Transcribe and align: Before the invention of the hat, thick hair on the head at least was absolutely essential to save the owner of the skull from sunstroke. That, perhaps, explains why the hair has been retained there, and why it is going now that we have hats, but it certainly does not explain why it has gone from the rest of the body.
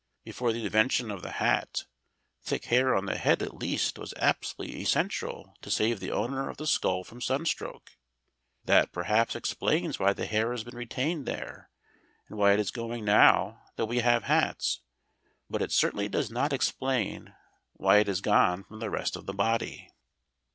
Before 0.23 0.51
the 0.51 0.65
invention 0.65 1.11
of 1.11 1.21
the 1.21 1.33
hat, 1.33 1.85
thick 2.41 2.65
hair 2.65 2.95
on 2.95 3.05
the 3.05 3.19
head 3.19 3.43
at 3.43 3.53
least 3.53 3.99
was 3.99 4.15
absolutely 4.17 4.81
essential 4.81 5.53
to 5.61 5.69
save 5.69 5.99
the 5.99 6.11
owner 6.11 6.49
of 6.49 6.57
the 6.57 6.65
skull 6.65 7.03
from 7.03 7.21
sunstroke. 7.21 7.99
That, 8.65 8.91
perhaps, 8.91 9.35
explains 9.35 9.99
why 9.99 10.13
the 10.13 10.25
hair 10.25 10.49
has 10.53 10.63
been 10.63 10.75
retained 10.75 11.27
there, 11.27 11.69
and 12.27 12.35
why 12.35 12.53
it 12.53 12.59
is 12.59 12.71
going 12.71 13.05
now 13.05 13.61
that 13.75 13.85
we 13.85 13.99
have 13.99 14.23
hats, 14.23 14.79
but 15.47 15.61
it 15.61 15.71
certainly 15.71 16.09
does 16.09 16.31
not 16.31 16.51
explain 16.51 17.35
why 17.73 17.97
it 17.97 18.07
has 18.07 18.21
gone 18.21 18.63
from 18.63 18.79
the 18.79 18.89
rest 18.89 19.15
of 19.15 19.27
the 19.27 19.33
body. 19.33 19.91